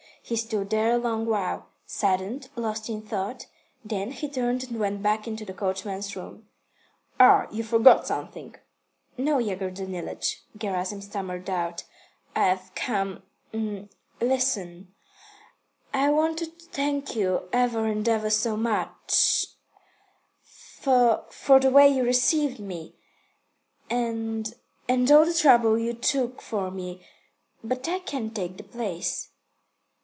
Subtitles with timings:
[0.23, 3.47] He stood there a long while, saddened, lost in thought,
[3.83, 6.47] then he turned and went back into the coachman's room.
[7.19, 8.55] "Ah, you forgot something?"
[9.17, 11.83] "No, Yegor Danilych." Gerasim stammered out,
[12.35, 13.23] "I've come
[14.21, 14.93] listen
[15.93, 19.47] I want to thank you ever and ever so much
[20.79, 21.25] for
[21.59, 22.95] the way you received me
[23.89, 24.53] and
[24.87, 27.03] and all the trouble you took for me
[27.63, 29.27] but I can't take the place."